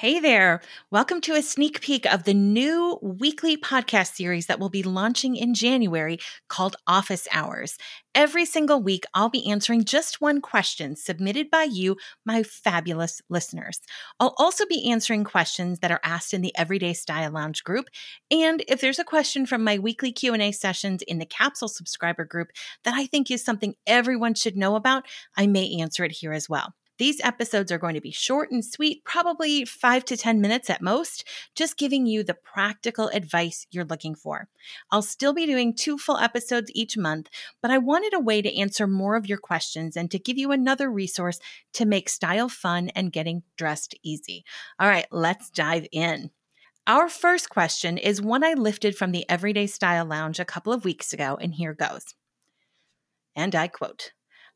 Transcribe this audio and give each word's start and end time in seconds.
Hey 0.00 0.18
there. 0.18 0.62
Welcome 0.90 1.20
to 1.20 1.34
a 1.34 1.42
sneak 1.42 1.82
peek 1.82 2.10
of 2.10 2.24
the 2.24 2.32
new 2.32 2.98
weekly 3.02 3.58
podcast 3.58 4.14
series 4.14 4.46
that 4.46 4.58
will 4.58 4.70
be 4.70 4.82
launching 4.82 5.36
in 5.36 5.52
January 5.52 6.18
called 6.48 6.76
Office 6.86 7.28
Hours. 7.30 7.76
Every 8.14 8.46
single 8.46 8.82
week, 8.82 9.04
I'll 9.12 9.28
be 9.28 9.46
answering 9.50 9.84
just 9.84 10.18
one 10.18 10.40
question 10.40 10.96
submitted 10.96 11.50
by 11.50 11.64
you, 11.64 11.98
my 12.24 12.42
fabulous 12.42 13.20
listeners. 13.28 13.78
I'll 14.18 14.32
also 14.38 14.64
be 14.64 14.90
answering 14.90 15.22
questions 15.22 15.80
that 15.80 15.90
are 15.90 16.00
asked 16.02 16.32
in 16.32 16.40
the 16.40 16.56
Everyday 16.56 16.94
Style 16.94 17.32
Lounge 17.32 17.62
group. 17.62 17.88
And 18.30 18.64
if 18.68 18.80
there's 18.80 18.98
a 18.98 19.04
question 19.04 19.44
from 19.44 19.62
my 19.62 19.78
weekly 19.78 20.12
Q&A 20.12 20.50
sessions 20.52 21.02
in 21.02 21.18
the 21.18 21.26
Capsule 21.26 21.68
subscriber 21.68 22.24
group 22.24 22.52
that 22.84 22.94
I 22.94 23.04
think 23.04 23.30
is 23.30 23.44
something 23.44 23.74
everyone 23.86 24.32
should 24.32 24.56
know 24.56 24.76
about, 24.76 25.04
I 25.36 25.46
may 25.46 25.76
answer 25.78 26.04
it 26.04 26.12
here 26.12 26.32
as 26.32 26.48
well. 26.48 26.72
These 27.00 27.22
episodes 27.22 27.72
are 27.72 27.78
going 27.78 27.94
to 27.94 28.00
be 28.02 28.10
short 28.10 28.50
and 28.50 28.62
sweet, 28.62 29.06
probably 29.06 29.64
five 29.64 30.04
to 30.04 30.18
10 30.18 30.38
minutes 30.38 30.68
at 30.68 30.82
most, 30.82 31.26
just 31.54 31.78
giving 31.78 32.04
you 32.04 32.22
the 32.22 32.34
practical 32.34 33.08
advice 33.08 33.66
you're 33.70 33.86
looking 33.86 34.14
for. 34.14 34.48
I'll 34.90 35.00
still 35.00 35.32
be 35.32 35.46
doing 35.46 35.74
two 35.74 35.96
full 35.96 36.18
episodes 36.18 36.70
each 36.74 36.98
month, 36.98 37.30
but 37.62 37.70
I 37.70 37.78
wanted 37.78 38.12
a 38.12 38.20
way 38.20 38.42
to 38.42 38.54
answer 38.54 38.86
more 38.86 39.16
of 39.16 39.26
your 39.26 39.38
questions 39.38 39.96
and 39.96 40.10
to 40.10 40.18
give 40.18 40.36
you 40.36 40.52
another 40.52 40.90
resource 40.90 41.40
to 41.72 41.86
make 41.86 42.10
style 42.10 42.50
fun 42.50 42.90
and 42.90 43.10
getting 43.10 43.44
dressed 43.56 43.94
easy. 44.02 44.44
All 44.78 44.86
right, 44.86 45.06
let's 45.10 45.48
dive 45.48 45.86
in. 45.92 46.30
Our 46.86 47.08
first 47.08 47.48
question 47.48 47.96
is 47.96 48.20
one 48.20 48.44
I 48.44 48.52
lifted 48.52 48.94
from 48.94 49.12
the 49.12 49.26
Everyday 49.26 49.68
Style 49.68 50.04
Lounge 50.04 50.38
a 50.38 50.44
couple 50.44 50.74
of 50.74 50.84
weeks 50.84 51.14
ago, 51.14 51.38
and 51.40 51.54
here 51.54 51.72
goes. 51.72 52.14
And 53.34 53.54
I 53.54 53.68
quote, 53.68 54.12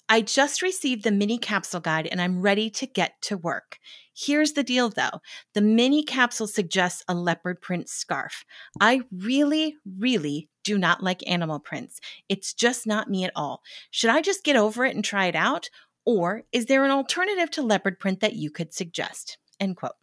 I 0.09 0.21
just 0.21 0.61
received 0.61 1.03
the 1.03 1.11
mini 1.11 1.39
capsule 1.39 1.81
guide 1.81 2.07
and 2.07 2.21
I'm 2.21 2.43
ready 2.43 2.69
to 2.71 2.87
get 2.87 3.15
to 3.23 3.39
work. 3.39 3.79
Here's 4.15 4.53
the 4.53 4.63
deal 4.63 4.91
though 4.91 5.21
the 5.55 5.63
mini 5.63 6.03
capsule 6.03 6.47
suggests 6.47 7.03
a 7.09 7.15
leopard 7.15 7.61
print 7.61 7.89
scarf. 7.89 8.45
I 8.81 9.03
really, 9.11 9.77
really 9.99 10.49
do 10.63 10.79
not 10.79 11.03
like 11.03 11.29
animal 11.29 11.59
prints. 11.59 12.01
It's 12.29 12.53
just 12.53 12.87
not 12.87 13.11
me 13.11 13.25
at 13.25 13.33
all. 13.35 13.63
Should 13.91 14.11
I 14.11 14.21
just 14.21 14.45
get 14.45 14.57
over 14.57 14.85
it 14.85 14.95
and 14.95 15.05
try 15.05 15.27
it 15.27 15.37
out? 15.37 15.71
Or 16.05 16.43
is 16.53 16.67
there 16.67 16.85
an 16.85 16.91
alternative 16.91 17.51
to 17.53 17.63
leopard 17.63 17.99
print 17.99 18.21
that 18.21 18.35
you 18.35 18.51
could 18.51 18.75
suggest? 18.75 19.39
End 19.59 19.77
quote. 19.77 19.95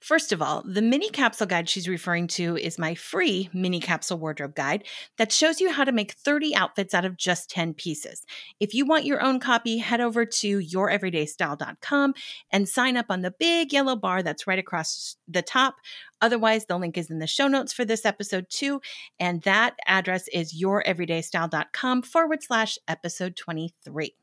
First 0.00 0.32
of 0.32 0.40
all, 0.40 0.62
the 0.66 0.80
mini 0.80 1.10
capsule 1.10 1.46
guide 1.46 1.68
she's 1.68 1.86
referring 1.86 2.26
to 2.28 2.56
is 2.56 2.78
my 2.78 2.94
free 2.94 3.50
mini 3.52 3.80
capsule 3.80 4.18
wardrobe 4.18 4.54
guide 4.54 4.84
that 5.18 5.30
shows 5.30 5.60
you 5.60 5.70
how 5.70 5.84
to 5.84 5.92
make 5.92 6.12
30 6.12 6.54
outfits 6.56 6.94
out 6.94 7.04
of 7.04 7.18
just 7.18 7.50
10 7.50 7.74
pieces. 7.74 8.24
If 8.58 8.72
you 8.72 8.86
want 8.86 9.04
your 9.04 9.22
own 9.22 9.40
copy, 9.40 9.76
head 9.76 10.00
over 10.00 10.24
to 10.24 10.58
youreverydaystyle.com 10.58 12.14
and 12.50 12.68
sign 12.68 12.96
up 12.96 13.06
on 13.10 13.20
the 13.20 13.34
big 13.38 13.74
yellow 13.74 13.94
bar 13.94 14.22
that's 14.22 14.46
right 14.46 14.58
across 14.58 15.16
the 15.28 15.42
top. 15.42 15.76
Otherwise, 16.22 16.64
the 16.64 16.78
link 16.78 16.96
is 16.96 17.10
in 17.10 17.18
the 17.18 17.26
show 17.26 17.46
notes 17.46 17.74
for 17.74 17.84
this 17.84 18.06
episode 18.06 18.46
too. 18.48 18.80
And 19.18 19.42
that 19.42 19.76
address 19.86 20.28
is 20.28 20.58
youreverydaystyle.com 20.58 22.02
forward 22.02 22.42
slash 22.42 22.78
episode 22.88 23.36
23. 23.36 24.14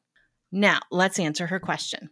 Now, 0.52 0.80
let's 0.89 1.20
answer 1.20 1.48
her 1.48 1.59
question. 1.59 2.09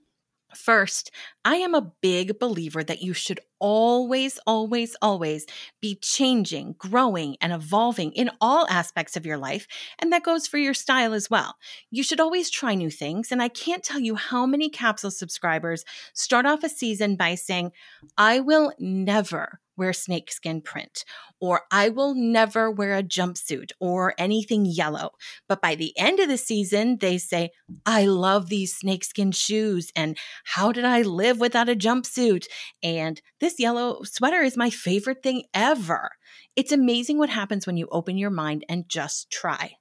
First, 0.55 1.11
I 1.43 1.55
am 1.57 1.75
a 1.75 1.91
big 2.01 2.39
believer 2.39 2.83
that 2.83 3.01
you 3.01 3.13
should 3.13 3.39
always, 3.59 4.39
always, 4.47 4.95
always 5.01 5.45
be 5.81 5.95
changing, 5.95 6.75
growing, 6.77 7.37
and 7.41 7.53
evolving 7.53 8.11
in 8.13 8.31
all 8.41 8.65
aspects 8.69 9.15
of 9.15 9.25
your 9.25 9.37
life. 9.37 9.67
And 9.99 10.11
that 10.11 10.23
goes 10.23 10.47
for 10.47 10.57
your 10.57 10.73
style 10.73 11.13
as 11.13 11.29
well. 11.29 11.55
You 11.91 12.03
should 12.03 12.19
always 12.19 12.49
try 12.49 12.73
new 12.75 12.89
things. 12.89 13.31
And 13.31 13.41
I 13.41 13.49
can't 13.49 13.83
tell 13.83 13.99
you 13.99 14.15
how 14.15 14.45
many 14.45 14.69
capsule 14.69 15.11
subscribers 15.11 15.83
start 16.13 16.45
off 16.45 16.63
a 16.63 16.69
season 16.69 17.15
by 17.15 17.35
saying, 17.35 17.71
I 18.17 18.39
will 18.39 18.73
never 18.79 19.59
wear 19.77 19.93
snakeskin 19.93 20.61
print, 20.61 21.03
or 21.39 21.61
I 21.71 21.89
will 21.89 22.13
never 22.15 22.71
wear 22.71 22.95
a 22.95 23.03
jumpsuit 23.03 23.71
or 23.79 24.13
anything 24.17 24.65
yellow. 24.65 25.11
But 25.47 25.61
by 25.61 25.75
the 25.75 25.97
end 25.97 26.19
of 26.19 26.29
the 26.29 26.37
season, 26.37 26.97
they 26.99 27.17
say, 27.17 27.51
I 27.85 28.05
love 28.05 28.49
these 28.49 28.75
snakeskin 28.75 29.31
shoes. 29.31 29.91
And 29.95 30.17
how 30.43 30.71
did 30.71 30.85
I 30.85 31.01
live 31.01 31.39
without 31.39 31.69
a 31.69 31.75
jumpsuit? 31.75 32.45
And 32.81 33.21
this 33.39 33.59
yellow 33.59 34.03
sweater 34.03 34.41
is 34.41 34.57
my 34.57 34.69
favorite 34.69 35.23
thing 35.23 35.43
ever. 35.53 36.11
It's 36.55 36.71
amazing 36.71 37.17
what 37.17 37.29
happens 37.29 37.67
when 37.67 37.77
you 37.77 37.87
open 37.91 38.17
your 38.17 38.29
mind 38.29 38.65
and 38.69 38.87
just 38.87 39.29
try. 39.29 39.73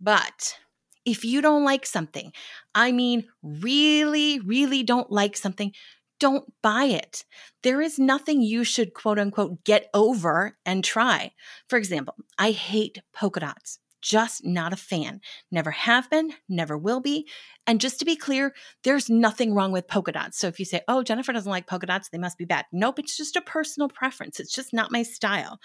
But 0.00 0.56
if 1.04 1.24
you 1.24 1.40
don't 1.40 1.64
like 1.64 1.86
something, 1.86 2.32
I 2.74 2.92
mean, 2.92 3.24
really, 3.42 4.40
really 4.40 4.82
don't 4.82 5.10
like 5.10 5.36
something, 5.36 5.72
don't 6.20 6.52
buy 6.62 6.84
it. 6.84 7.24
There 7.62 7.80
is 7.80 7.98
nothing 7.98 8.42
you 8.42 8.64
should 8.64 8.94
quote 8.94 9.18
unquote 9.18 9.64
get 9.64 9.88
over 9.94 10.56
and 10.64 10.84
try. 10.84 11.32
For 11.68 11.78
example, 11.78 12.14
I 12.38 12.50
hate 12.50 12.98
polka 13.12 13.40
dots. 13.40 13.78
Just 14.00 14.44
not 14.44 14.72
a 14.72 14.76
fan. 14.76 15.20
Never 15.50 15.72
have 15.72 16.08
been, 16.08 16.32
never 16.48 16.78
will 16.78 17.00
be. 17.00 17.28
And 17.66 17.80
just 17.80 17.98
to 17.98 18.04
be 18.04 18.14
clear, 18.14 18.54
there's 18.84 19.10
nothing 19.10 19.54
wrong 19.54 19.72
with 19.72 19.88
polka 19.88 20.12
dots. 20.12 20.38
So 20.38 20.46
if 20.46 20.58
you 20.60 20.64
say, 20.64 20.82
oh, 20.86 21.02
Jennifer 21.02 21.32
doesn't 21.32 21.50
like 21.50 21.66
polka 21.66 21.86
dots, 21.86 22.08
they 22.08 22.18
must 22.18 22.38
be 22.38 22.44
bad. 22.44 22.66
Nope, 22.72 23.00
it's 23.00 23.16
just 23.16 23.34
a 23.34 23.40
personal 23.40 23.88
preference. 23.88 24.38
It's 24.38 24.54
just 24.54 24.72
not 24.72 24.92
my 24.92 25.02
style. 25.02 25.58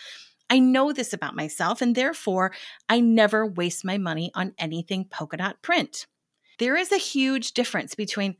I 0.49 0.59
know 0.59 0.91
this 0.91 1.13
about 1.13 1.35
myself, 1.35 1.81
and 1.81 1.95
therefore 1.95 2.53
I 2.89 2.99
never 2.99 3.45
waste 3.45 3.85
my 3.85 3.97
money 3.97 4.31
on 4.35 4.53
anything 4.57 5.05
polka 5.05 5.37
dot 5.37 5.61
print. 5.61 6.07
There 6.59 6.75
is 6.75 6.91
a 6.91 6.97
huge 6.97 7.53
difference 7.53 7.95
between, 7.95 8.35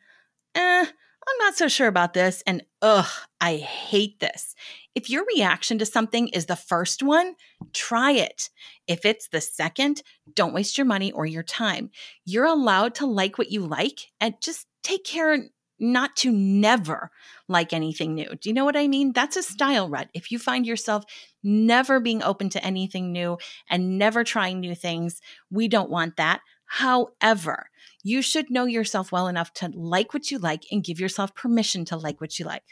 eh, 0.56 0.85
I'm 1.28 1.38
not 1.45 1.56
so 1.56 1.67
sure 1.67 1.88
about 1.88 2.13
this, 2.13 2.44
and 2.45 2.63
ugh, 2.81 3.09
I 3.39 3.57
hate 3.57 4.19
this. 4.19 4.56
If 4.94 5.09
your 5.09 5.25
reaction 5.35 5.78
to 5.79 5.85
something 5.85 6.28
is 6.29 6.45
the 6.45 6.56
first 6.56 7.01
one, 7.01 7.35
try 7.73 8.11
it. 8.11 8.50
If 8.88 9.06
it's 9.06 9.29
the 9.29 9.41
second, 9.41 10.03
don't 10.35 10.53
waste 10.53 10.78
your 10.78 10.85
money 10.85 11.12
or 11.12 11.25
your 11.25 11.44
time. 11.44 11.91
You're 12.25 12.45
allowed 12.45 12.95
to 12.95 13.06
like 13.06 13.38
what 13.38 13.51
you 13.51 13.66
like 13.66 14.12
and 14.19 14.35
just 14.41 14.67
take 14.83 15.06
care 15.06 15.38
not 15.79 16.16
to 16.16 16.31
never 16.31 17.09
like 17.50 17.73
anything 17.73 18.16
new. 18.16 18.29
Do 18.39 18.50
you 18.50 18.53
know 18.53 18.66
what 18.66 18.78
I 18.78 18.88
mean? 18.88 19.12
That's 19.12 19.35
a 19.35 19.44
style 19.44 19.89
rut. 19.89 20.09
If 20.13 20.31
you 20.31 20.39
find 20.39 20.66
yourself 20.66 21.03
never 21.44 22.00
being 22.00 22.23
open 22.23 22.50
to 22.50 22.63
anything 22.63 23.12
new 23.12 23.38
and 23.69 23.97
never 23.97 24.23
trying 24.23 24.59
new 24.59 24.75
things, 24.75 25.19
we 25.50 25.67
don't 25.67 25.89
want 25.89 26.17
that. 26.17 26.41
However, 26.78 27.69
you 28.01 28.23
should 28.23 28.50
know 28.50 28.66
yourself 28.66 29.11
well 29.11 29.28
enough 29.28 29.53
to 29.53 29.69
like 29.75 30.11
what 30.11 30.31
you 30.31 30.39
like 30.39 30.63
and 30.72 30.84
give 30.84 31.00
yourself 31.00 31.35
permission 31.35 31.85
to 31.85 31.97
like 31.97 32.19
what 32.19 32.39
you 32.39 32.45
like. 32.45 32.63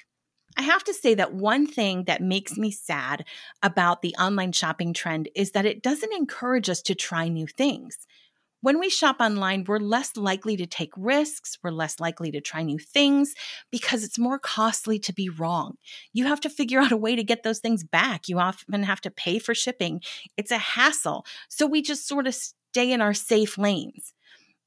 I 0.58 0.64
have 0.64 0.84
to 0.86 0.94
say 0.94 1.14
that 1.14 1.36
one 1.36 1.68
thing 1.68 2.06
that 2.06 2.20
makes 2.20 2.58
me 2.58 2.72
sad 2.72 3.26
about 3.62 4.02
the 4.02 4.16
online 4.16 4.54
shopping 4.54 4.94
trend 4.94 5.30
is 5.36 5.52
that 5.52 5.68
it 5.68 5.84
doesn't 5.84 6.14
encourage 6.14 6.68
us 6.68 6.82
to 6.82 6.96
try 6.96 7.28
new 7.28 7.46
things. 7.46 7.96
When 8.62 8.80
we 8.80 8.90
shop 8.90 9.18
online, 9.20 9.66
we're 9.68 9.80
less 9.80 10.16
likely 10.16 10.56
to 10.58 10.68
take 10.68 10.92
risks, 10.96 11.58
we're 11.64 11.72
less 11.72 12.00
likely 12.00 12.32
to 12.32 12.42
try 12.42 12.62
new 12.62 12.78
things 12.78 13.34
because 13.72 14.04
it's 14.04 14.20
more 14.20 14.38
costly 14.38 15.00
to 15.00 15.14
be 15.14 15.30
wrong. 15.30 15.78
You 16.14 16.26
have 16.26 16.42
to 16.42 16.50
figure 16.50 16.80
out 16.82 16.92
a 16.92 16.98
way 16.98 17.16
to 17.16 17.24
get 17.24 17.44
those 17.44 17.60
things 17.60 17.84
back. 17.84 18.30
You 18.30 18.40
often 18.40 18.84
have 18.84 19.02
to 19.02 19.12
pay 19.12 19.40
for 19.40 19.56
shipping. 19.56 20.02
It's 20.38 20.52
a 20.52 20.58
hassle. 20.60 21.26
So 21.50 21.66
we 21.66 21.82
just 21.82 22.08
sort 22.08 22.28
of 22.28 22.36
stay 22.36 22.92
in 22.92 23.02
our 23.02 23.16
safe 23.16 23.58
lanes. 23.58 24.14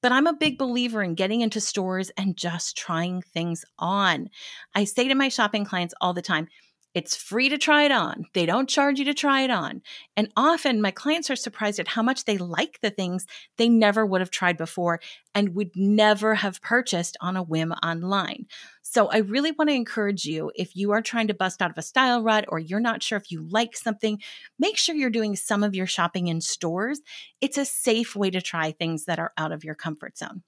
But 0.03 0.12
I'm 0.12 0.26
a 0.26 0.34
big 0.34 0.59
believer 0.59 1.03
in 1.03 1.15
getting 1.15 1.41
into 1.41 1.61
stores 1.62 2.11
and 2.19 2.37
just 2.37 2.76
trying 2.76 3.22
things 3.22 3.65
on. 3.78 4.28
I 4.75 4.84
say 4.84 5.09
to 5.09 5.15
my 5.15 5.31
shopping 5.31 5.65
clients 5.65 5.94
all 6.00 6.12
the 6.12 6.21
time, 6.21 6.49
it's 6.94 7.16
free 7.16 7.49
to 7.49 7.59
try 7.59 7.82
it 7.82 7.91
on. 7.91 8.27
They 8.34 8.47
don't 8.47 8.69
charge 8.69 9.00
you 9.00 9.05
to 9.06 9.15
try 9.15 9.43
it 9.43 9.50
on. 9.50 9.82
And 10.16 10.31
often 10.37 10.81
my 10.81 10.93
clients 10.93 11.28
are 11.28 11.37
surprised 11.37 11.81
at 11.81 11.88
how 11.88 12.03
much 12.03 12.25
they 12.25 12.38
like 12.38 12.78
the 12.81 12.91
things 12.91 13.27
they 13.56 13.69
never 13.69 14.06
would 14.06 14.21
have 14.21 14.31
tried 14.31 14.56
before 14.56 15.00
and 15.34 15.56
would 15.56 15.72
never 15.75 16.37
have 16.37 16.62
purchased 16.62 17.16
on 17.21 17.37
a 17.37 17.43
whim 17.43 17.72
online. 17.82 18.47
So 18.82 19.08
I 19.08 19.19
really 19.19 19.50
want 19.50 19.70
to 19.70 19.75
encourage 19.75 20.25
you 20.25 20.52
if 20.55 20.76
you 20.76 20.93
are 20.93 21.02
trying 21.02 21.26
to 21.26 21.35
bust 21.35 21.61
out 21.61 21.70
of 21.70 21.79
a 21.79 21.82
style 21.82 22.23
rut 22.23 22.44
or 22.46 22.61
you're 22.61 22.79
not 22.79 23.02
sure 23.02 23.19
if 23.19 23.32
you 23.32 23.44
like 23.50 23.76
something, 23.76 24.20
make 24.58 24.79
sure 24.79 24.94
you're 24.94 25.11
doing 25.11 25.35
some 25.35 25.64
of 25.64 25.75
your 25.75 25.88
shopping 25.88 26.29
in 26.29 26.40
stores. 26.40 27.00
It's 27.40 27.58
a 27.58 27.64
safe 27.64 28.14
way 28.14 28.31
to 28.31 28.40
try 28.40 28.70
things 28.70 29.06
that 29.06 29.19
are 29.19 29.32
out 29.37 29.50
of 29.50 29.64
your 29.64 29.75
comfort 29.75 30.17
zone. 30.17 30.44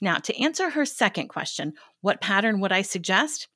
Now, 0.00 0.16
to 0.16 0.40
answer 0.40 0.70
her 0.70 0.84
second 0.84 1.28
question, 1.28 1.74
what 2.00 2.20
pattern 2.20 2.60
would 2.60 2.72
I 2.72 2.82
suggest? 2.82 3.48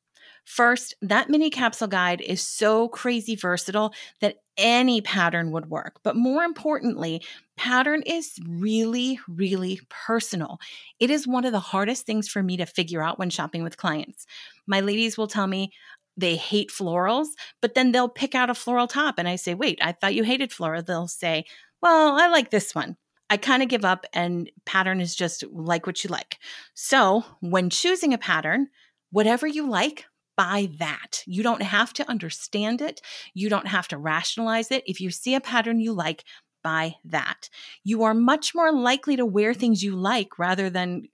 First, 0.47 0.95
that 1.03 1.29
mini 1.29 1.51
capsule 1.51 1.89
guide 1.89 2.21
is 2.21 2.41
so 2.41 2.89
crazy 2.89 3.35
versatile 3.35 3.93
that 4.21 4.37
any 4.57 5.01
pattern 5.01 5.51
would 5.51 5.69
work. 5.69 5.99
But 6.05 6.17
more 6.17 6.45
importantly, 6.45 7.21
pattern 7.57 8.03
is 8.07 8.39
really, 8.49 9.19
really 9.29 9.81
personal. 9.91 10.59
It 11.01 11.11
is 11.11 11.27
one 11.27 11.45
of 11.45 11.53
the 11.53 11.59
hardest 11.59 12.07
things 12.07 12.29
for 12.29 12.43
me 12.43 12.57
to 12.59 12.65
figure 12.65 13.03
out 13.03 13.19
when 13.19 13.29
shopping 13.29 13.65
with 13.65 13.77
clients. 13.77 14.25
My 14.69 14.81
ladies 14.81 15.19
will 15.19 15.27
tell 15.27 15.49
me, 15.49 15.73
they 16.17 16.37
hate 16.37 16.71
florals, 16.71 17.27
but 17.61 17.75
then 17.75 17.93
they'll 17.93 18.09
pick 18.09 18.35
out 18.35 18.49
a 18.49 18.55
floral 18.55 18.87
top. 18.87 19.17
And 19.19 19.29
I 19.29 19.37
say, 19.37 19.55
wait, 19.55 19.79
I 19.83 19.93
thought 19.93 20.15
you 20.15 20.23
hated 20.23 20.53
floral. 20.53 20.83
They'll 20.83 21.09
say, 21.09 21.45
well, 21.83 22.19
I 22.19 22.29
like 22.29 22.51
this 22.51 22.75
one. 22.75 22.97
I 23.29 23.37
kind 23.37 23.63
of 23.65 23.69
give 23.69 23.85
up, 23.85 24.07
and 24.13 24.49
pattern 24.65 25.01
is 25.01 25.17
just 25.17 25.45
like 25.51 25.87
what 25.87 26.05
you 26.05 26.09
like. 26.09 26.39
So 26.75 27.25
when 27.41 27.69
choosing 27.69 28.15
a 28.15 28.19
pattern, 28.19 28.69
whatever 29.11 29.49
you 29.49 29.69
like, 29.69 30.07
buy 30.37 30.71
that. 30.79 31.23
You 31.27 31.43
don't 31.43 31.63
have 31.63 31.93
to 31.95 32.09
understand 32.09 32.81
it. 32.81 33.01
You 33.35 33.49
don't 33.49 33.69
have 33.69 33.89
to 33.89 33.99
rationalize 33.99 34.71
it. 34.71 34.85
If 34.87 35.01
you 35.01 35.11
see 35.11 35.35
a 35.35 35.41
pattern 35.41 35.81
you 35.81 35.93
like, 35.93 36.25
buy 36.63 36.97
that. 37.05 37.49
You 37.85 38.03
are 38.03 38.15
much 38.15 38.55
more 38.55 38.73
likely 38.73 39.17
to 39.17 39.27
wear 39.27 39.55
things 39.55 39.83
you 39.83 39.95
like 39.97 40.39
rather 40.39 40.69
than 40.69 41.05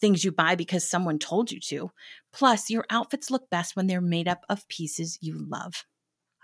things 0.00 0.24
you 0.24 0.32
buy 0.32 0.54
because 0.54 0.88
someone 0.88 1.18
told 1.18 1.52
you 1.52 1.60
to. 1.60 1.90
Plus, 2.32 2.70
your 2.70 2.84
outfits 2.90 3.30
look 3.30 3.48
best 3.50 3.76
when 3.76 3.86
they're 3.86 4.00
made 4.00 4.26
up 4.26 4.40
of 4.48 4.66
pieces 4.68 5.18
you 5.20 5.36
love. 5.48 5.84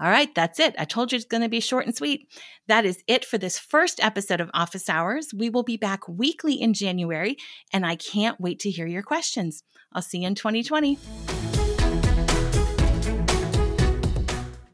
All 0.01 0.09
right, 0.09 0.33
that's 0.33 0.61
it. 0.61 0.77
I 0.79 0.85
told 0.85 1.11
you 1.11 1.17
it's 1.17 1.25
going 1.25 1.43
to 1.43 1.49
be 1.49 1.59
short 1.59 1.87
and 1.87 1.97
sweet. 1.97 2.29
That 2.69 2.85
is 2.85 3.03
it 3.09 3.25
for 3.25 3.37
this 3.37 3.59
first 3.59 3.99
episode 4.03 4.41
of 4.41 4.51
Office 4.55 4.89
Hours. 4.89 5.35
We 5.37 5.51
will 5.51 5.65
be 5.65 5.77
back 5.77 6.07
weekly 6.07 6.55
in 6.55 6.73
January, 6.73 7.37
and 7.73 7.85
I 7.85 7.97
can't 7.97 8.41
wait 8.41 8.61
to 8.61 8.71
hear 8.71 8.87
your 8.87 9.03
questions. 9.03 9.65
I'll 9.93 10.03
see 10.03 10.21
you 10.21 10.29
in 10.29 10.37
2020. 10.37 10.99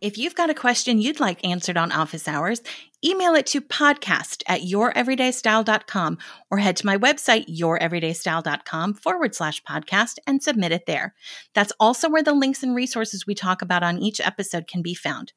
If 0.04 0.18
you've 0.18 0.34
got 0.34 0.50
a 0.50 0.54
question 0.54 1.00
you'd 1.00 1.18
like 1.18 1.48
answered 1.48 1.78
on 1.78 1.90
office 1.90 2.28
hours, 2.28 2.60
email 3.02 3.34
it 3.34 3.46
to 3.46 3.62
podcast 3.62 4.42
at 4.46 4.60
youreverydaystyle.com 4.60 6.18
or 6.50 6.58
head 6.58 6.76
to 6.76 6.84
my 6.84 6.98
website, 6.98 7.48
youreverydaystyle.com 7.48 8.92
forward 8.92 9.34
slash 9.34 9.62
podcast 9.62 10.18
and 10.26 10.42
submit 10.42 10.72
it 10.72 10.84
there. 10.84 11.14
That's 11.54 11.72
also 11.80 12.10
where 12.10 12.22
the 12.22 12.34
links 12.34 12.62
and 12.62 12.74
resources 12.74 13.26
we 13.26 13.34
talk 13.34 13.62
about 13.62 13.82
on 13.82 13.98
each 13.98 14.20
episode 14.20 14.66
can 14.66 14.82
be 14.82 14.92
found. 14.92 15.32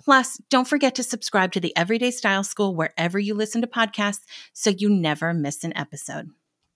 Plus, 0.00 0.42
don't 0.50 0.66
forget 0.66 0.96
to 0.96 1.04
subscribe 1.04 1.52
to 1.52 1.60
the 1.60 1.76
Everyday 1.76 2.10
Style 2.10 2.42
School 2.42 2.74
wherever 2.74 3.20
you 3.20 3.34
listen 3.34 3.60
to 3.60 3.68
podcasts 3.68 4.24
so 4.52 4.70
you 4.70 4.90
never 4.90 5.32
miss 5.32 5.62
an 5.62 5.76
episode. 5.76 6.30